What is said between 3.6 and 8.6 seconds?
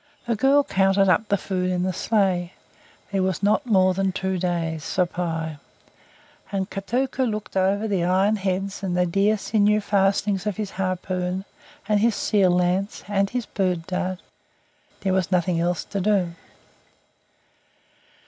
more than two days' supply, and Kotuko looked over the iron